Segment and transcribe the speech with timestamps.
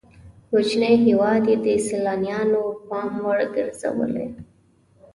[0.49, 4.27] کوچنی هېواد یې د سیلانیانو پام وړ ګرځولی.